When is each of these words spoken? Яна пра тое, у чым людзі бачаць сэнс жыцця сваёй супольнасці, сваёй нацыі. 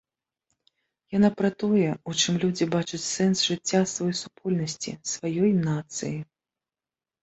Яна 1.17 1.29
пра 1.41 1.49
тое, 1.65 1.89
у 2.13 2.15
чым 2.23 2.41
людзі 2.45 2.69
бачаць 2.77 3.03
сэнс 3.13 3.37
жыцця 3.53 3.85
сваёй 3.95 4.15
супольнасці, 4.25 4.91
сваёй 5.15 5.51
нацыі. 5.73 6.15